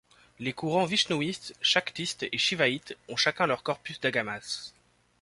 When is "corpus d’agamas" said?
3.61-4.73